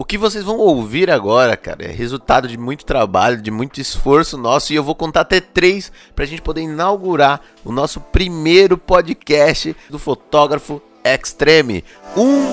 [0.00, 4.38] O que vocês vão ouvir agora, cara, é resultado de muito trabalho, de muito esforço
[4.38, 9.74] nosso, e eu vou contar até três pra gente poder inaugurar o nosso primeiro podcast
[9.90, 11.84] do fotógrafo Extreme.
[12.16, 12.44] Um,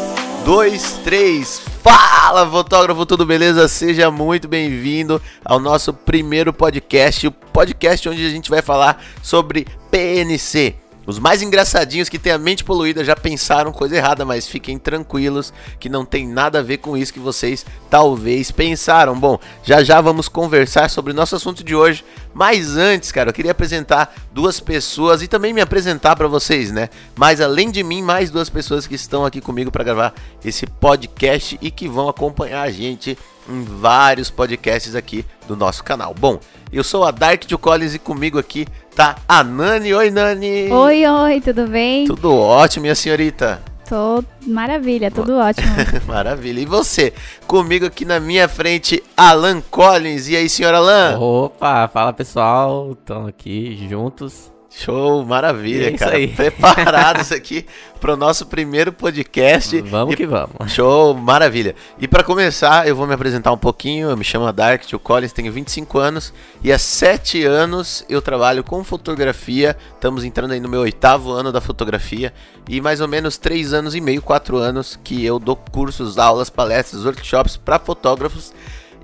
[0.44, 1.62] dois, três.
[1.84, 3.68] Fala, fotógrafo, tudo beleza?
[3.68, 9.68] Seja muito bem-vindo ao nosso primeiro podcast, o podcast onde a gente vai falar sobre
[9.92, 10.85] PNC.
[11.06, 15.54] Os mais engraçadinhos que têm a mente poluída já pensaram coisa errada, mas fiquem tranquilos
[15.80, 19.20] que não tem nada a ver com isso que vocês talvez pensaram.
[19.20, 23.34] Bom, já já vamos conversar sobre o nosso assunto de hoje, mas antes, cara, eu
[23.34, 26.90] queria apresentar duas pessoas e também me apresentar para vocês, né?
[27.16, 30.14] Mas além de mim, mais duas pessoas que estão aqui comigo para gravar
[30.44, 33.18] esse podcast e que vão acompanhar a gente
[33.50, 36.14] em vários podcasts aqui do nosso canal.
[36.14, 36.40] Bom,
[36.72, 39.94] eu sou a Dark de Collins e comigo aqui tá a Nani.
[39.94, 40.72] Oi, Nani!
[40.72, 42.06] Oi, oi, tudo bem?
[42.06, 43.62] Tudo ótimo, minha senhorita.
[43.88, 45.68] Tô maravilha, tudo ótimo.
[46.08, 46.60] Maravilha.
[46.60, 47.14] E você?
[47.46, 50.28] Comigo aqui na minha frente, Alan Collins.
[50.28, 51.20] E aí, senhor Alan?
[51.20, 54.55] Opa, fala pessoal, estão aqui juntos.
[54.78, 56.18] Show, maravilha, É isso cara.
[56.18, 56.28] aí.
[56.36, 57.66] Preparados aqui
[58.02, 59.80] para o nosso primeiro podcast.
[59.82, 60.52] Vamos E- que vamos.
[60.68, 61.74] Show, maravilha.
[61.98, 64.10] E para começar, eu vou me apresentar um pouquinho.
[64.10, 68.64] Eu me chamo Dark Tio Collins, tenho 25 anos e há 7 anos eu trabalho
[68.66, 69.78] com fotografia.
[69.94, 72.34] Estamos entrando aí no meu oitavo ano da fotografia
[72.68, 76.50] e mais ou menos 3 anos e meio, 4 anos que eu dou cursos, aulas,
[76.50, 78.52] palestras, workshops para fotógrafos.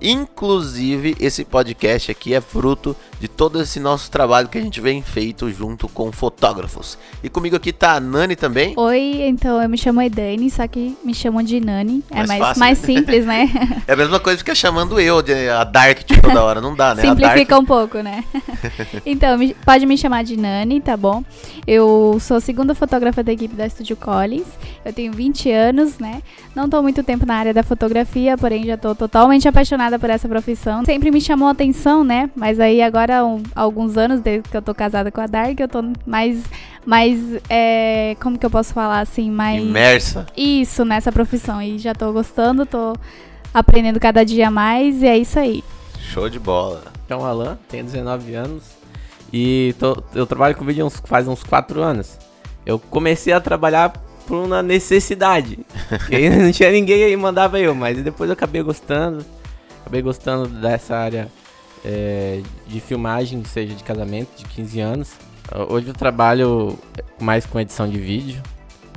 [0.01, 4.99] Inclusive, esse podcast aqui é fruto de todo esse nosso trabalho que a gente vem
[5.03, 6.97] feito junto com fotógrafos.
[7.23, 8.73] E comigo aqui tá a Nani também.
[8.75, 12.03] Oi, então eu me chamo Edane, só que me chamam de Nani.
[12.09, 13.47] É Mais mais, mais simples, né?
[13.87, 16.75] É a mesma coisa que ficar chamando eu de a Dark de toda hora, não
[16.75, 17.01] dá, né?
[17.03, 18.23] Simplifica Dark, um pouco, né?
[19.05, 21.23] então, pode me chamar de Nani, tá bom?
[21.67, 24.47] Eu sou a segunda fotógrafa da equipe da Studio Collins.
[24.83, 26.23] Eu tenho 20 anos, né?
[26.55, 30.27] Não tô muito tempo na área da fotografia, porém já tô totalmente apaixonada por essa
[30.27, 30.83] profissão.
[30.85, 32.29] Sempre me chamou a atenção, né?
[32.35, 35.59] Mas aí agora, um- há alguns anos, desde que eu tô casada com a Dark,
[35.59, 36.41] eu tô mais.
[36.85, 37.19] mais
[37.49, 39.29] é, como que eu posso falar assim?
[39.29, 39.61] Mais.
[39.61, 40.25] imersa.
[40.35, 41.61] Isso, nessa profissão.
[41.61, 42.93] E já tô gostando, tô
[43.53, 45.63] aprendendo cada dia mais e é isso aí.
[45.99, 46.83] Show de bola.
[47.05, 48.63] Então, Alan, tenho 19 anos
[49.33, 52.17] e tô- eu trabalho com vídeo uns- faz uns 4 anos.
[52.65, 53.91] Eu comecei a trabalhar
[54.27, 55.59] por uma necessidade.
[55.89, 59.25] Porque aí não tinha ninguém aí, mandava eu, mas depois eu acabei gostando.
[59.81, 61.27] Acabei gostando dessa área
[61.85, 65.09] é, de filmagem, seja de casamento, de 15 anos.
[65.69, 66.77] Hoje eu trabalho
[67.19, 68.41] mais com edição de vídeo,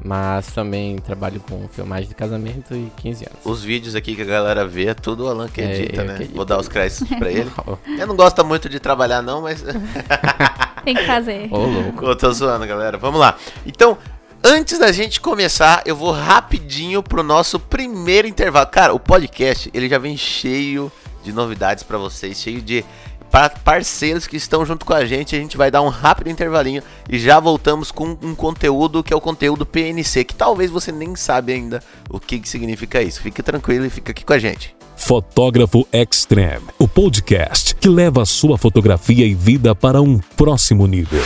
[0.04, 3.38] mas também trabalho com filmagem de casamento e 15 anos.
[3.44, 6.04] Os vídeos aqui que a galera vê é tudo o Alan que É, edita, eu
[6.06, 6.16] né?
[6.16, 6.36] que edito.
[6.36, 7.50] Vou dar os créditos pra ele.
[7.98, 9.64] Eu não gosto muito de trabalhar não, mas
[10.84, 11.48] Tem que fazer.
[11.50, 12.04] Ô, louco.
[12.04, 12.98] eu tô zoando, galera.
[12.98, 13.36] Vamos lá.
[13.66, 13.96] Então,
[14.44, 18.66] antes da gente começar, eu vou rapidinho pro nosso primeiro intervalo.
[18.66, 20.92] Cara, o podcast, ele já vem cheio
[21.24, 22.84] de novidades pra vocês, cheio de
[23.30, 25.34] pa- parceiros que estão junto com a gente.
[25.34, 29.16] A gente vai dar um rápido intervalinho e já voltamos com um conteúdo que é
[29.16, 33.20] o conteúdo PNC, que talvez você nem sabe ainda o que, que significa isso.
[33.20, 34.74] Fique tranquilo e fica aqui com a gente.
[34.96, 41.22] Fotógrafo Extreme, o podcast que leva a sua fotografia e vida para um próximo nível.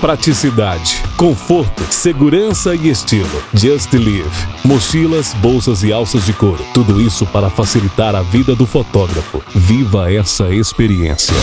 [0.00, 3.42] Praticidade, conforto, segurança e estilo.
[3.52, 4.30] Just Live.
[4.64, 6.64] Mochilas, bolsas e alças de couro.
[6.72, 9.42] Tudo isso para facilitar a vida do fotógrafo.
[9.52, 11.34] Viva essa experiência.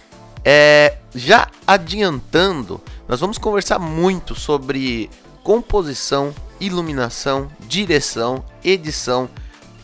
[0.44, 5.10] É, já adiantando, nós vamos conversar muito sobre
[5.44, 9.30] composição, iluminação, direção, edição,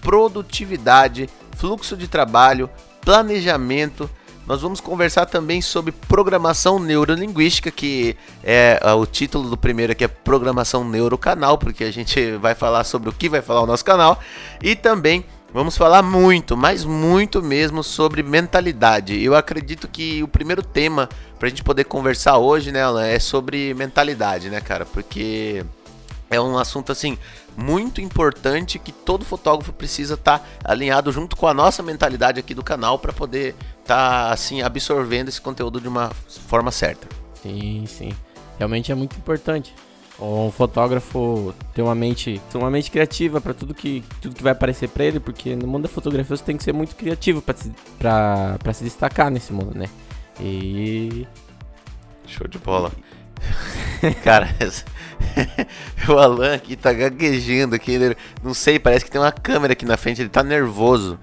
[0.01, 2.69] produtividade, fluxo de trabalho,
[3.01, 4.09] planejamento.
[4.45, 10.03] Nós vamos conversar também sobre programação neurolinguística, que é, é o título do primeiro aqui
[10.03, 13.83] é Programação Neurocanal, porque a gente vai falar sobre o que vai falar o nosso
[13.83, 14.19] canal.
[14.61, 19.21] E também vamos falar muito, mas muito mesmo sobre mentalidade.
[19.23, 21.09] Eu acredito que o primeiro tema
[21.39, 24.85] pra gente poder conversar hoje, né, Alan, é sobre mentalidade, né, cara?
[24.85, 25.65] Porque
[26.29, 27.17] é um assunto assim
[27.55, 32.53] muito importante que todo fotógrafo precisa estar tá alinhado junto com a nossa mentalidade aqui
[32.53, 36.11] do canal para poder estar tá, assim absorvendo esse conteúdo de uma
[36.47, 37.07] forma certa.
[37.41, 38.13] Sim, sim.
[38.57, 39.73] Realmente é muito importante.
[40.19, 44.87] Um fotógrafo ter uma mente, uma mente criativa para tudo que tudo que vai aparecer
[44.87, 47.71] para ele, porque no mundo da fotografia você tem que ser muito criativo para se,
[47.99, 49.89] pra, se destacar nesse mundo, né?
[50.39, 51.27] E
[52.27, 52.91] show de bola.
[54.23, 54.49] Cara,
[56.07, 57.91] o Alan aqui tá gaguejando aqui.
[57.91, 60.21] Ele, não sei, parece que tem uma câmera aqui na frente.
[60.21, 61.19] Ele tá nervoso.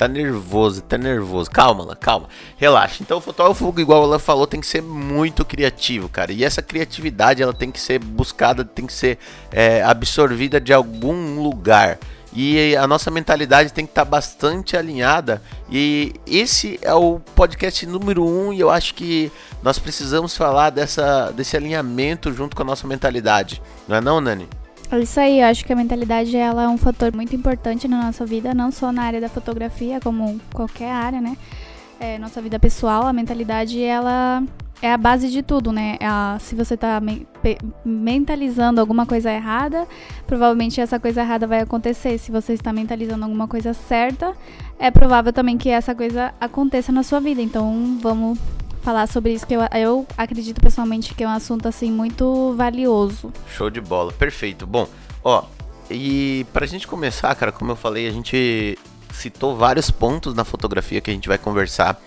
[0.00, 1.50] Tá nervoso, tá nervoso.
[1.50, 2.26] Calma, Alan, calma.
[2.56, 3.02] Relaxa.
[3.02, 6.32] Então, o fotógrafo, igual o Alan falou, tem que ser muito criativo, cara.
[6.32, 9.18] E essa criatividade, ela tem que ser buscada, tem que ser
[9.52, 11.98] é, absorvida de algum lugar
[12.32, 15.42] e a nossa mentalidade tem que estar tá bastante alinhada.
[15.70, 19.30] E esse é o podcast número um, e eu acho que
[19.62, 23.60] nós precisamos falar dessa, desse alinhamento junto com a nossa mentalidade.
[23.86, 24.48] Não é não, Nani?
[24.92, 28.06] É isso aí, eu acho que a mentalidade ela é um fator muito importante na
[28.06, 31.36] nossa vida, não só na área da fotografia, como qualquer área, né?
[32.00, 34.42] É, nossa vida pessoal, a mentalidade ela
[34.82, 35.96] é a base de tudo, né?
[36.00, 37.24] A, se você está me,
[37.84, 39.86] mentalizando alguma coisa errada,
[40.26, 42.18] provavelmente essa coisa errada vai acontecer.
[42.18, 44.34] Se você está mentalizando alguma coisa certa,
[44.76, 47.40] é provável também que essa coisa aconteça na sua vida.
[47.40, 48.38] Então, vamos
[48.80, 53.32] falar sobre isso que eu, eu acredito pessoalmente que é um assunto assim muito valioso.
[53.56, 54.66] Show de bola, perfeito.
[54.66, 54.88] Bom,
[55.22, 55.44] ó,
[55.90, 58.78] e pra gente começar, cara, como eu falei, a gente
[59.12, 62.00] citou vários pontos na fotografia que a gente vai conversar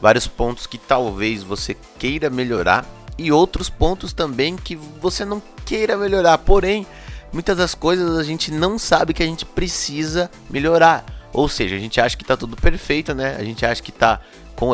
[0.00, 2.84] vários pontos que talvez você queira melhorar
[3.16, 6.38] e outros pontos também que você não queira melhorar.
[6.38, 6.86] Porém,
[7.32, 11.04] muitas das coisas a gente não sabe que a gente precisa melhorar.
[11.32, 13.36] Ou seja, a gente acha que tá tudo perfeito, né?
[13.38, 14.20] A gente acha que tá,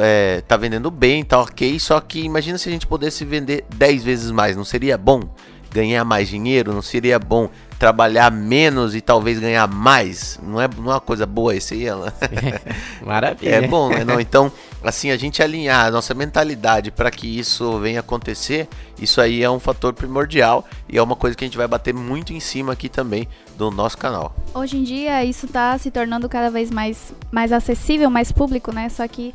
[0.02, 1.78] é, tá vendendo bem, tá ok.
[1.78, 5.22] Só que imagina se a gente pudesse vender 10 vezes mais, não seria bom?
[5.70, 10.38] Ganhar mais dinheiro, não seria bom trabalhar menos e talvez ganhar mais.
[10.42, 12.14] Não é, não é uma coisa boa isso aí, ela?
[13.04, 13.56] Maravilha.
[13.56, 14.04] É bom, né?
[14.04, 14.50] Não, então,
[14.82, 19.50] assim, a gente alinhar a nossa mentalidade para que isso venha acontecer, isso aí é
[19.50, 22.72] um fator primordial e é uma coisa que a gente vai bater muito em cima
[22.72, 23.28] aqui também
[23.58, 24.34] do nosso canal.
[24.54, 28.88] Hoje em dia isso está se tornando cada vez mais, mais acessível, mais público, né?
[28.88, 29.34] Só que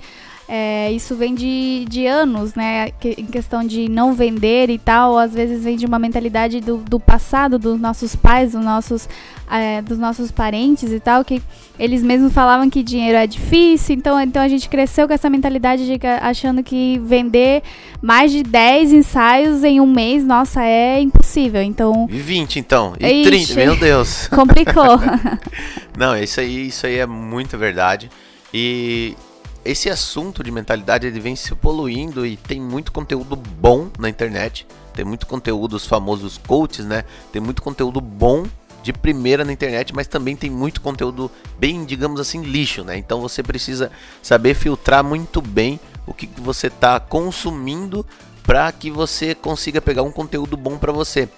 [0.51, 2.90] é, isso vem de, de anos, né?
[3.00, 6.78] Que, em questão de não vender e tal, às vezes vem de uma mentalidade do,
[6.78, 9.07] do passado, dos nossos pais, dos nossos,
[9.48, 11.40] é, dos nossos parentes e tal, que
[11.78, 15.86] eles mesmos falavam que dinheiro é difícil, então, então a gente cresceu com essa mentalidade
[15.86, 17.62] de achando que vender
[18.02, 21.62] mais de 10 ensaios em um mês, nossa, é impossível.
[21.62, 22.07] Então.
[22.10, 22.95] E 20 então.
[23.00, 24.28] E Ixi, 30, meu Deus.
[24.30, 24.98] Complicou.
[25.95, 28.10] não, isso aí, isso aí é muito verdade.
[28.52, 29.16] E
[29.64, 34.66] esse assunto de mentalidade ele vem se poluindo e tem muito conteúdo bom na internet.
[34.94, 37.04] Tem muito conteúdo, os famosos coaches, né?
[37.31, 38.45] Tem muito conteúdo bom
[38.81, 42.98] de primeira na internet, mas também tem muito conteúdo bem, digamos assim, lixo, né?
[42.98, 43.92] Então você precisa
[44.22, 48.06] saber filtrar muito bem o que você está consumindo
[48.44, 51.30] para que você consiga pegar um conteúdo bom para você.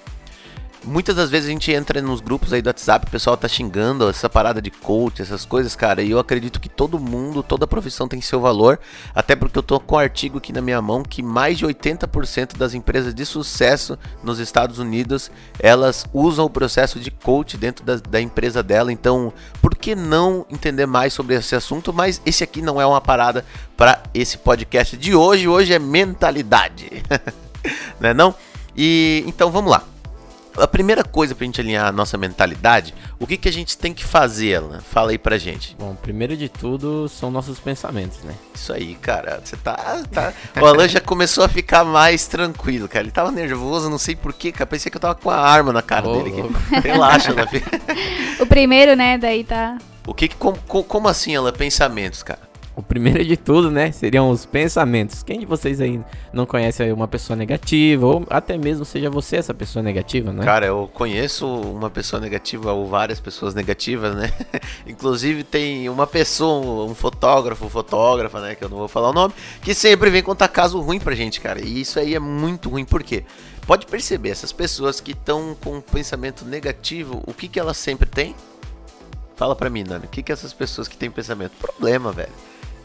[0.84, 4.10] Muitas das vezes a gente entra nos grupos aí do WhatsApp, o pessoal tá xingando
[4.10, 6.02] essa parada de coach, essas coisas, cara.
[6.02, 8.80] E eu acredito que todo mundo, toda profissão tem seu valor.
[9.14, 12.58] Até porque eu tô com um artigo aqui na minha mão que mais de 80%
[12.58, 17.98] das empresas de sucesso nos Estados Unidos elas usam o processo de coach dentro da,
[17.98, 18.92] da empresa dela.
[18.92, 21.94] Então, por que não entender mais sobre esse assunto?
[21.94, 23.46] Mas esse aqui não é uma parada
[23.78, 25.48] para esse podcast de hoje.
[25.48, 27.04] Hoje é mentalidade,
[28.02, 28.16] né?
[28.16, 28.34] Não?
[28.76, 29.91] E então vamos lá
[30.58, 33.94] a primeira coisa pra gente alinhar a nossa mentalidade, o que, que a gente tem
[33.94, 34.82] que fazer, Alan?
[34.82, 35.76] Fala aí pra gente.
[35.80, 38.34] Bom, primeiro de tudo são nossos pensamentos, né?
[38.54, 39.42] Isso aí, cara.
[39.44, 40.34] Você tá, tá.
[40.60, 43.04] O Alan já começou a ficar mais tranquilo, cara.
[43.04, 44.66] Ele tava nervoso, não sei porquê, cara.
[44.66, 46.82] Pensei que eu tava com a arma na cara oh, dele aqui.
[46.88, 47.34] Relaxa,
[48.40, 49.18] O primeiro, né?
[49.18, 49.78] Daí tá.
[50.06, 51.54] O que, que como, como assim, Alan?
[51.54, 52.51] Pensamentos, cara?
[52.76, 55.24] O primeiro de tudo, né, seriam os pensamentos.
[55.24, 56.00] Quem de vocês aí
[56.32, 60.46] não conhece uma pessoa negativa, ou até mesmo seja você essa pessoa negativa, né?
[60.46, 64.32] Cara, eu conheço uma pessoa negativa ou várias pessoas negativas, né?
[64.88, 69.34] Inclusive tem uma pessoa, um fotógrafo, fotógrafa, né, que eu não vou falar o nome,
[69.62, 71.60] que sempre vem contar caso ruim pra gente, cara.
[71.60, 73.26] E isso aí é muito ruim, por quê?
[73.68, 78.10] Pode perceber, essas pessoas que estão com um pensamento negativo, o que que elas sempre
[78.10, 78.34] têm?
[79.42, 81.54] Fala pra mim, Nani, o que que essas pessoas que têm pensamento?
[81.58, 82.32] Problema, velho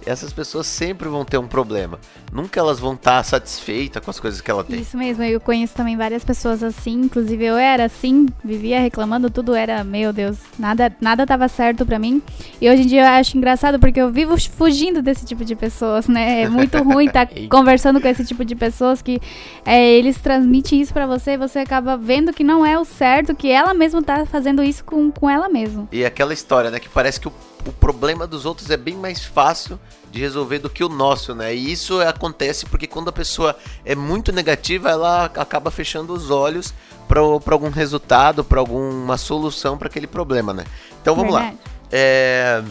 [0.06, 1.98] essas pessoas sempre vão ter um problema.
[2.32, 4.80] Nunca elas vão estar tá satisfeitas com as coisas que ela tem.
[4.80, 9.54] Isso mesmo, eu conheço também várias pessoas assim, inclusive eu era assim, vivia reclamando, tudo
[9.54, 12.22] era, meu Deus, nada nada tava certo para mim.
[12.60, 16.06] E hoje em dia eu acho engraçado porque eu vivo fugindo desse tipo de pessoas,
[16.06, 16.42] né?
[16.42, 19.20] É muito ruim estar tá conversando com esse tipo de pessoas que
[19.64, 23.34] é, eles transmitem isso para você e você acaba vendo que não é o certo,
[23.34, 25.88] que ela mesma tá fazendo isso com, com ela mesma.
[25.90, 27.32] E aquela história, né, que parece que o
[27.66, 29.78] o problema dos outros é bem mais fácil
[30.10, 31.54] de resolver do que o nosso, né?
[31.54, 36.72] E isso acontece porque quando a pessoa é muito negativa, ela acaba fechando os olhos
[37.08, 40.64] para algum resultado, para alguma solução para aquele problema, né?
[41.02, 41.56] Então vamos Verdade.
[41.56, 41.72] lá.
[41.90, 42.62] É...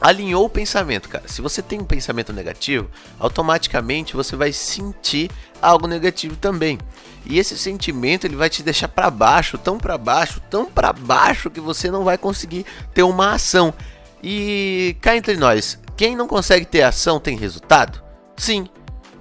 [0.00, 1.28] Alinhou o pensamento, cara.
[1.28, 6.78] Se você tem um pensamento negativo, automaticamente você vai sentir algo negativo também.
[7.26, 11.50] E esse sentimento ele vai te deixar para baixo, tão para baixo, tão para baixo
[11.50, 13.74] que você não vai conseguir ter uma ação.
[14.22, 18.02] E cá entre nós, quem não consegue ter ação tem resultado?
[18.36, 18.66] Sim,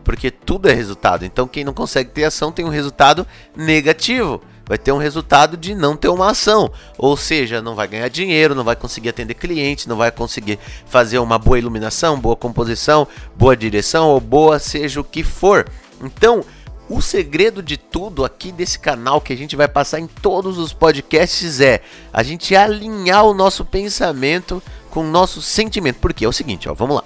[0.03, 1.25] porque tudo é resultado.
[1.25, 3.25] Então quem não consegue ter ação tem um resultado
[3.55, 4.41] negativo.
[4.65, 6.71] Vai ter um resultado de não ter uma ação.
[6.95, 11.17] Ou seja, não vai ganhar dinheiro, não vai conseguir atender cliente, não vai conseguir fazer
[11.17, 15.67] uma boa iluminação, boa composição, boa direção ou boa seja o que for.
[16.03, 16.45] Então,
[16.89, 20.73] o segredo de tudo aqui desse canal que a gente vai passar em todos os
[20.73, 25.99] podcasts é a gente alinhar o nosso pensamento com o nosso sentimento.
[25.99, 27.03] Porque é o seguinte, ó, vamos lá.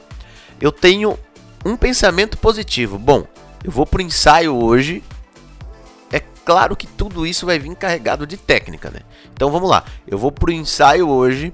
[0.59, 1.17] Eu tenho
[1.65, 2.97] um pensamento positivo.
[2.97, 3.25] Bom,
[3.63, 5.03] eu vou pro ensaio hoje.
[6.11, 8.99] É claro que tudo isso vai vir carregado de técnica, né?
[9.33, 9.83] Então vamos lá.
[10.07, 11.53] Eu vou pro ensaio hoje.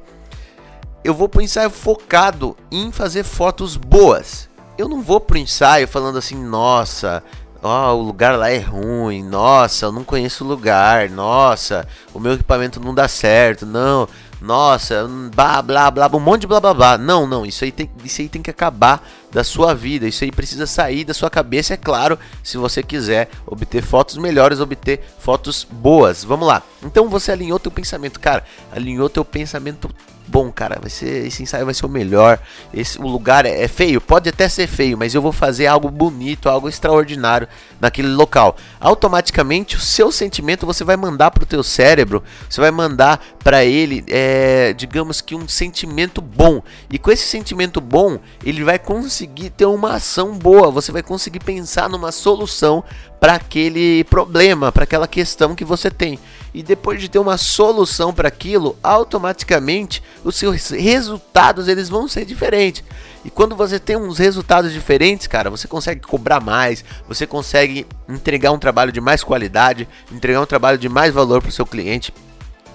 [1.04, 4.50] Eu vou pro ensaio focado em fazer fotos boas.
[4.78, 7.24] Eu não vou pro ensaio falando assim, nossa,
[7.62, 12.20] ó, oh, o lugar lá é ruim, nossa, eu não conheço o lugar, nossa, o
[12.20, 14.08] meu equipamento não dá certo, não,
[14.42, 16.98] nossa, blá blá blá, um monte de blá blá blá.
[16.98, 20.08] Não, não, isso aí tem, isso aí tem que acabar da sua vida.
[20.08, 24.62] Isso aí precisa sair da sua cabeça, é claro, se você quiser obter fotos melhores,
[24.62, 26.24] obter fotos boas.
[26.24, 26.64] Vamos lá.
[26.82, 29.90] Então você alinhou teu pensamento, cara, alinhou teu pensamento
[30.30, 30.78] bom, cara.
[30.80, 32.40] Vai ser esse ensaio vai ser o melhor.
[32.74, 35.90] Esse o lugar é, é, feio, pode até ser feio, mas eu vou fazer algo
[35.90, 37.48] bonito, algo extraordinário
[37.80, 38.56] naquele local.
[38.80, 43.66] Automaticamente o seu sentimento você vai mandar para o teu cérebro, você vai mandar para
[43.66, 46.62] ele, é, digamos que um sentimento bom.
[46.90, 50.70] E com esse sentimento bom, ele vai conseguir ter uma ação boa.
[50.72, 52.84] Você vai conseguir pensar numa solução
[53.20, 56.20] para aquele problema, para aquela questão que você tem
[56.54, 62.26] e depois de ter uma solução para aquilo, automaticamente os seus resultados eles vão ser
[62.26, 62.84] diferentes.
[63.24, 68.52] E quando você tem uns resultados diferentes, cara, você consegue cobrar mais, você consegue entregar
[68.52, 72.14] um trabalho de mais qualidade, entregar um trabalho de mais valor para o seu cliente.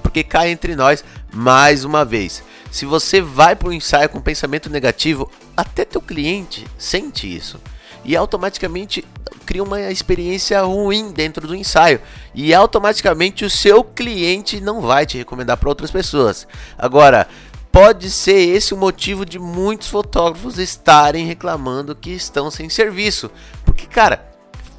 [0.03, 1.03] Porque cai entre nós
[1.33, 2.43] mais uma vez.
[2.71, 7.59] Se você vai para o ensaio com pensamento negativo, até teu cliente sente isso
[8.05, 9.05] e automaticamente
[9.45, 12.01] cria uma experiência ruim dentro do ensaio
[12.35, 16.47] e automaticamente o seu cliente não vai te recomendar para outras pessoas.
[16.79, 17.29] Agora,
[17.71, 23.31] pode ser esse o motivo de muitos fotógrafos estarem reclamando que estão sem serviço,
[23.65, 24.25] porque cara,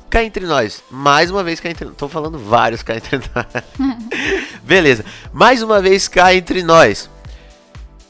[0.09, 3.45] cá entre nós, mais uma vez cá entre tô falando vários cá entre nós.
[4.63, 5.03] Beleza.
[5.33, 7.09] Mais uma vez cá entre nós.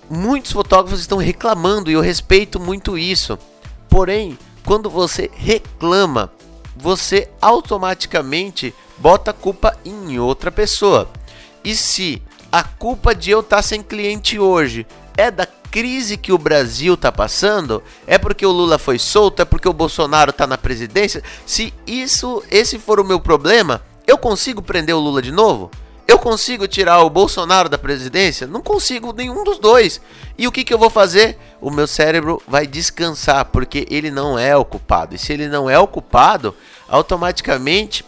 [0.07, 3.39] Muitos fotógrafos estão reclamando e eu respeito muito isso.
[3.89, 6.31] Porém, quando você reclama,
[6.75, 11.07] você automaticamente bota a culpa em outra pessoa.
[11.63, 16.31] E se a culpa de eu estar tá sem cliente hoje é da crise que
[16.31, 17.83] o Brasil está passando?
[18.07, 19.41] É porque o Lula foi solto?
[19.41, 21.23] É porque o Bolsonaro está na presidência?
[21.45, 25.69] Se isso, esse for o meu problema, eu consigo prender o Lula de novo?
[26.07, 28.45] Eu consigo tirar o Bolsonaro da presidência?
[28.45, 29.99] Não consigo nenhum dos dois.
[30.37, 31.37] E o que, que eu vou fazer?
[31.59, 35.15] O meu cérebro vai descansar, porque ele não é o culpado.
[35.15, 36.55] E se ele não é o culpado,
[36.87, 38.05] automaticamente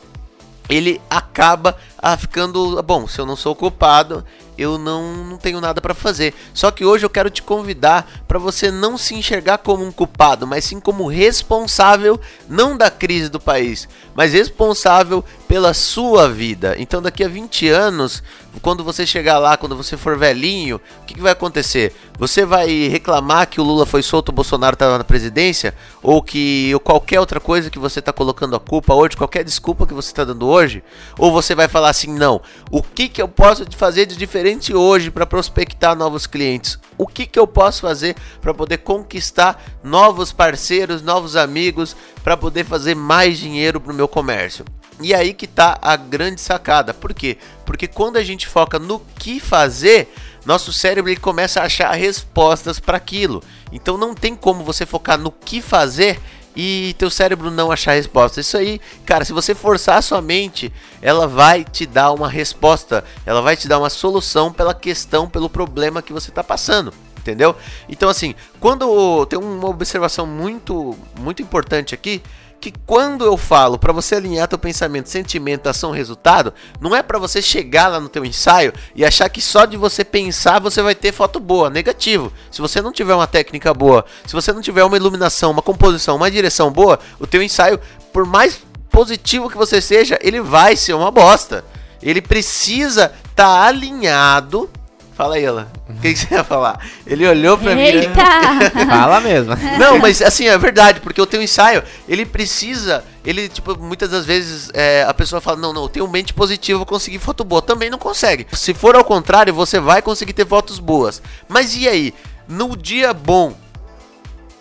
[0.69, 4.23] ele acaba ah, ficando, bom, se eu não sou culpado,
[4.57, 6.33] eu não, não tenho nada para fazer.
[6.53, 10.45] Só que hoje eu quero te convidar para você não se enxergar como um culpado,
[10.47, 13.87] mas sim como responsável não da crise do país,
[14.17, 16.75] mas responsável pela sua vida.
[16.79, 18.23] Então daqui a 20 anos,
[18.63, 21.93] quando você chegar lá, quando você for velhinho, o que, que vai acontecer?
[22.17, 26.71] Você vai reclamar que o Lula foi solto, o Bolsonaro estava na presidência, ou que
[26.73, 30.09] ou qualquer outra coisa que você está colocando a culpa hoje, qualquer desculpa que você
[30.09, 30.83] está dando hoje,
[31.19, 35.11] ou você vai falar assim, não, o que, que eu posso fazer de diferente hoje
[35.11, 36.79] para prospectar novos clientes?
[36.97, 42.65] O que, que eu posso fazer para poder conquistar novos parceiros, novos amigos, para poder
[42.65, 44.65] fazer mais dinheiro para o meu comércio?
[44.99, 46.93] E aí que tá a grande sacada.
[46.93, 47.37] Por quê?
[47.65, 50.11] Porque quando a gente foca no que fazer,
[50.45, 53.43] nosso cérebro ele começa a achar respostas para aquilo.
[53.71, 56.19] Então não tem como você focar no que fazer
[56.55, 58.41] e teu cérebro não achar resposta.
[58.41, 63.03] Isso aí, cara, se você forçar a sua mente, ela vai te dar uma resposta,
[63.23, 66.91] ela vai te dar uma solução pela questão, pelo problema que você está passando.
[67.27, 67.57] Entendeu?
[67.89, 72.23] Então, assim, quando tem uma observação muito, muito importante aqui,
[72.59, 77.19] que quando eu falo para você alinhar teu pensamento, sentimento, ação, resultado, não é para
[77.19, 80.95] você chegar lá no teu ensaio e achar que só de você pensar você vai
[80.95, 82.31] ter foto boa, negativo.
[82.49, 86.15] Se você não tiver uma técnica boa, se você não tiver uma iluminação, uma composição,
[86.15, 87.77] uma direção boa, o teu ensaio,
[88.13, 91.65] por mais positivo que você seja, ele vai ser uma bosta.
[92.01, 94.69] Ele precisa estar tá alinhado
[95.17, 95.67] Fala aí, ela.
[95.89, 96.79] O que, que, você ia falar?
[97.03, 98.07] Ele olhou pra Eita.
[98.07, 98.13] mim.
[98.87, 99.55] Fala mesmo.
[99.79, 103.03] Não, mas assim, é verdade, porque o teu ensaio, ele precisa.
[103.25, 106.77] Ele, tipo, muitas das vezes é, a pessoa fala: Não, não, eu tenho mente positiva,
[106.77, 107.63] vou conseguir foto boa.
[107.63, 108.45] Também não consegue.
[108.51, 111.19] Se for ao contrário, você vai conseguir ter fotos boas.
[111.49, 112.13] Mas e aí?
[112.47, 113.55] No dia bom,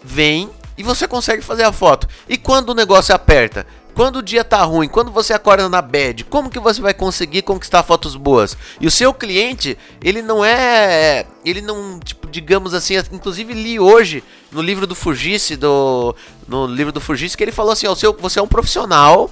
[0.03, 0.49] vem
[0.79, 2.09] e você consegue fazer a foto.
[2.27, 3.67] E quando o negócio aperta?
[3.97, 7.41] Quando o dia tá ruim, quando você acorda na bad, como que você vai conseguir
[7.41, 8.55] conquistar fotos boas?
[8.79, 14.23] E o seu cliente, ele não é, ele não, tipo, digamos assim, inclusive li hoje
[14.53, 16.15] no livro do Fugisse, do
[16.47, 19.31] no livro do Fugisse que ele falou assim, ó, seu, você é um profissional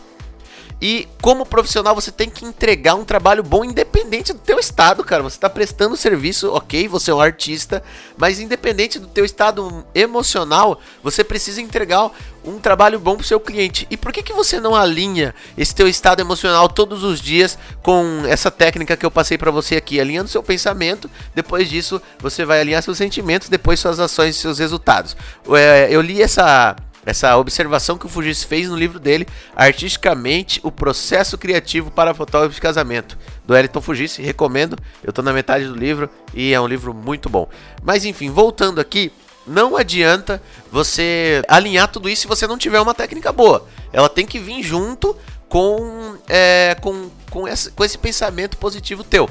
[0.81, 5.23] e como profissional você tem que entregar um trabalho bom independente do teu estado, cara.
[5.23, 7.83] Você está prestando serviço, ok, você é um artista,
[8.17, 12.11] mas independente do teu estado emocional, você precisa entregar
[12.45, 13.87] um trabalho bom pro seu cliente.
[13.91, 18.23] E por que, que você não alinha esse teu estado emocional todos os dias com
[18.27, 22.61] essa técnica que eu passei para você aqui, alinhando seu pensamento, depois disso você vai
[22.61, 25.17] alinhar seus sentimentos, depois suas ações e seus resultados.
[25.57, 30.71] É, eu li essa essa observação que o Fugis fez no livro dele, Artisticamente, o
[30.71, 35.75] processo criativo para fotógrafo de casamento, do Eliton Fugis, recomendo, eu estou na metade do
[35.75, 37.49] livro e é um livro muito bom.
[37.83, 39.13] Mas enfim, voltando aqui,
[39.47, 43.67] não adianta você alinhar tudo isso se você não tiver uma técnica boa.
[43.93, 45.17] Ela tem que vir junto
[45.49, 49.29] com, é, com, com, essa, com esse pensamento positivo teu.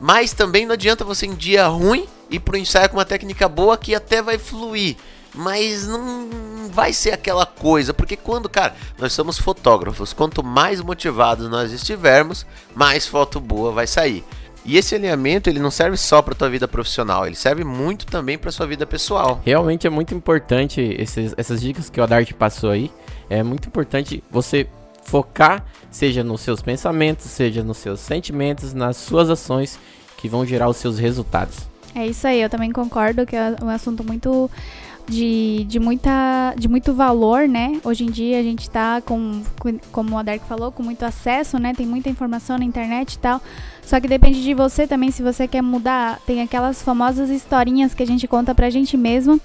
[0.00, 3.76] Mas também não adianta você em dia ruim ir pro ensaio com uma técnica boa
[3.76, 4.96] que até vai fluir
[5.38, 6.28] mas não
[6.68, 12.44] vai ser aquela coisa, porque quando, cara, nós somos fotógrafos, quanto mais motivados nós estivermos,
[12.74, 14.24] mais foto boa vai sair.
[14.64, 18.36] E esse alinhamento ele não serve só para tua vida profissional, ele serve muito também
[18.36, 19.40] para sua vida pessoal.
[19.44, 22.90] Realmente é muito importante esses, essas dicas que o Adart passou aí.
[23.30, 24.68] É muito importante você
[25.04, 29.78] focar, seja nos seus pensamentos, seja nos seus sentimentos, nas suas ações
[30.16, 31.68] que vão gerar os seus resultados.
[31.94, 34.50] É isso aí, eu também concordo que é um assunto muito
[35.08, 37.80] de, de, muita, de muito valor, né?
[37.82, 39.42] Hoje em dia a gente está com,
[39.90, 41.72] como a Dark falou, com muito acesso, né?
[41.74, 43.40] Tem muita informação na internet e tal.
[43.82, 46.20] Só que depende de você também, se você quer mudar.
[46.26, 49.40] Tem aquelas famosas historinhas que a gente conta pra gente mesmo.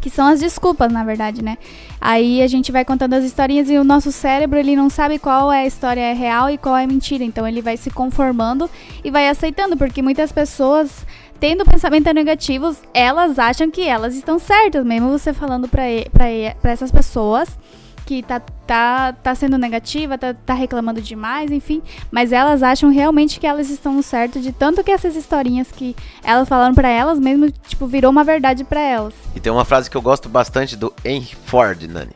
[0.00, 1.58] Que são as desculpas, na verdade, né?
[2.00, 5.52] Aí a gente vai contando as historinhas e o nosso cérebro, ele não sabe qual
[5.52, 7.22] é a história real e qual é mentira.
[7.22, 8.68] Então ele vai se conformando
[9.04, 11.04] e vai aceitando, porque muitas pessoas
[11.40, 17.48] tendo pensamentos negativos, elas acham que elas estão certas, mesmo você falando para essas pessoas
[18.04, 23.38] que tá, tá, tá sendo negativa, tá, tá reclamando demais, enfim, mas elas acham realmente
[23.38, 27.50] que elas estão certas de tanto que essas historinhas que elas falaram para elas mesmo,
[27.68, 29.14] tipo, virou uma verdade para elas.
[29.34, 32.12] E tem uma frase que eu gosto bastante do Henry Ford, Nani.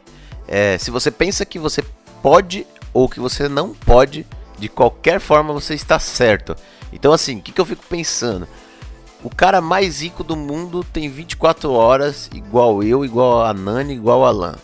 [0.48, 1.82] É, se você pensa que você
[2.20, 4.26] pode ou que você não pode,
[4.58, 6.56] de qualquer forma você está certo.
[6.92, 8.48] Então assim, o que, que eu fico pensando?
[9.24, 14.22] O cara mais rico do mundo tem 24 horas, igual eu, igual a Nani, igual
[14.22, 14.54] a Alan.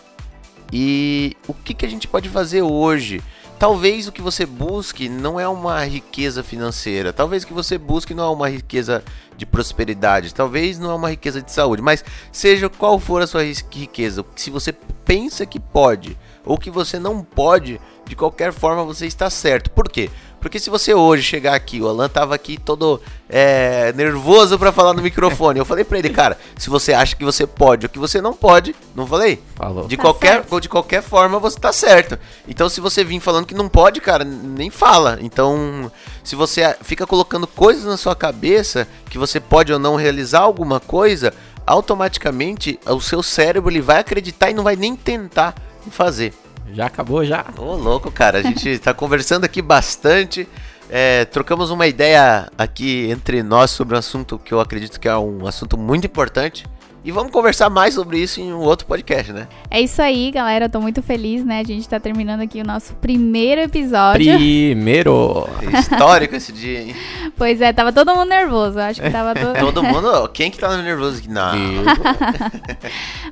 [0.71, 3.23] E o que, que a gente pode fazer hoje?
[3.57, 8.13] Talvez o que você busque não é uma riqueza financeira, talvez o que você busque
[8.13, 9.03] não é uma riqueza
[9.35, 13.43] de prosperidade, talvez não é uma riqueza de saúde, mas seja qual for a sua
[13.43, 14.71] riqueza, se você
[15.05, 19.71] pensa que pode ou que você não pode, de qualquer forma você está certo.
[19.71, 20.09] Por quê?
[20.41, 22.99] Porque se você hoje chegar aqui, o Alan tava aqui todo
[23.29, 25.59] é, nervoso para falar no microfone.
[25.59, 28.33] Eu falei para ele, cara, se você acha que você pode ou que você não
[28.33, 29.41] pode, não falei?
[29.55, 29.87] Falou.
[29.87, 30.59] De Tá qualquer, certo.
[30.59, 32.17] de qualquer forma, você tá certo.
[32.47, 35.19] Então, se você vir falando que não pode, cara, nem fala.
[35.21, 35.91] Então,
[36.23, 40.79] se você fica colocando coisas na sua cabeça que você pode ou não realizar alguma
[40.79, 41.31] coisa,
[41.67, 45.53] automaticamente o seu cérebro ele vai acreditar e não vai nem tentar
[45.91, 46.33] fazer.
[46.73, 47.45] Já acabou, já?
[47.57, 50.47] Ô, louco, cara, a gente tá conversando aqui bastante.
[50.89, 55.17] é, trocamos uma ideia aqui entre nós sobre um assunto que eu acredito que é
[55.17, 56.65] um assunto muito importante.
[57.03, 59.47] E vamos conversar mais sobre isso em um outro podcast, né?
[59.71, 60.65] É isso aí, galera.
[60.65, 61.59] Eu tô muito feliz, né?
[61.59, 64.31] A gente tá terminando aqui o nosso primeiro episódio.
[64.35, 65.47] Primeiro.
[65.79, 66.95] Histórico esse dia, hein?
[67.37, 68.77] Pois é, tava todo mundo nervoso.
[68.77, 69.57] Eu Acho que tava todo.
[69.57, 70.29] Todo mundo.
[70.31, 71.27] Quem que tá nervoso aqui?
[71.27, 71.51] Não.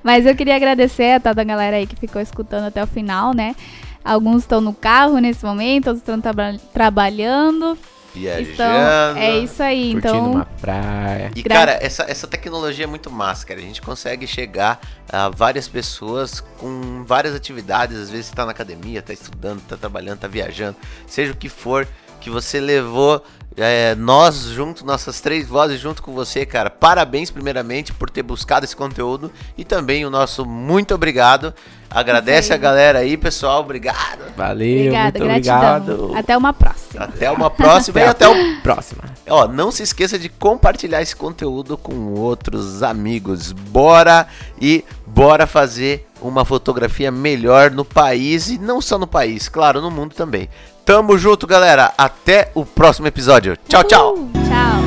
[0.04, 3.34] Mas eu queria agradecer a toda a galera aí que ficou escutando até o final,
[3.36, 3.56] né?
[4.04, 7.78] Alguns estão no carro nesse momento, outros estão traba- trabalhando.
[8.20, 8.52] Viajando.
[8.52, 9.18] Estão...
[9.18, 10.32] É isso aí, Curtindo então.
[10.32, 11.32] uma praia.
[11.36, 13.60] E Gra- cara, essa, essa tecnologia é muito massa, cara.
[13.60, 14.80] A gente consegue chegar
[15.12, 17.98] a várias pessoas com várias atividades.
[17.98, 20.76] Às vezes você tá na academia, tá estudando, tá trabalhando, tá viajando,
[21.08, 21.88] seja o que for
[22.20, 23.24] que você levou
[23.58, 26.70] é, nós junto, nossas três vozes junto com você, cara.
[26.70, 31.54] Parabéns primeiramente por ter buscado esse conteúdo e também o nosso muito obrigado.
[31.90, 33.62] Agradece a galera aí, pessoal.
[33.62, 34.20] Obrigado.
[34.38, 35.82] Valeu, Obrigada, muito gratidão.
[35.82, 36.12] obrigado.
[36.16, 37.04] Até uma próxima.
[37.04, 39.04] Até uma próxima e Até o próxima.
[39.28, 43.52] Ó, não se esqueça de compartilhar esse conteúdo com outros amigos.
[43.52, 44.28] Bora
[44.62, 49.90] e bora fazer uma fotografia melhor no país e não só no país, claro, no
[49.90, 50.48] mundo também.
[50.90, 51.94] Tamo junto, galera.
[51.96, 53.56] Até o próximo episódio.
[53.68, 54.16] Tchau, tchau.
[54.16, 54.82] Uh, tchau.